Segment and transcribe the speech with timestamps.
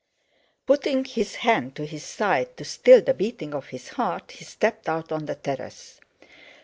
[0.65, 4.89] Putting his hand to his side to still the beating of his heart, he stepped
[4.89, 6.01] out on the terrace.